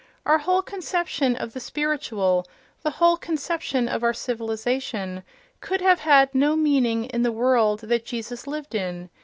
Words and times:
Our 0.25 0.39
whole 0.39 0.63
conception 0.63 1.35
of 1.35 1.53
the 1.53 1.59
"spiritual," 1.59 2.47
the 2.81 2.89
whole 2.89 3.17
conception 3.17 3.87
of 3.87 4.01
our 4.01 4.15
civilization, 4.15 5.21
could 5.59 5.79
have 5.81 5.99
had 5.99 6.33
no 6.33 6.55
meaning 6.55 7.05
in 7.05 7.21
the 7.21 7.31
world 7.31 7.81
that 7.81 8.07
Jesus 8.07 8.47
lived 8.47 8.73
in. 8.73 9.11